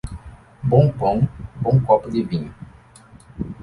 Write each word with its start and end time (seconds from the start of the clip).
Bom 0.63 0.91
pão, 0.91 1.29
bom 1.61 1.79
copo 1.79 2.09
de 2.09 2.23
vinho. 2.23 2.51